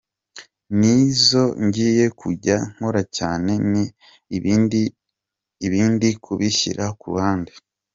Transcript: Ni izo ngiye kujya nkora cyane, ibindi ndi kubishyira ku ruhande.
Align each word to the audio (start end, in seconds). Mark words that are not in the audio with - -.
Ni 0.77 0.91
izo 1.07 1.43
ngiye 1.65 2.05
kujya 2.19 2.57
nkora 2.73 3.01
cyane, 3.17 3.51
ibindi 4.37 4.81
ndi 5.95 6.09
kubishyira 6.23 6.85
ku 6.99 7.05
ruhande. 7.13 7.51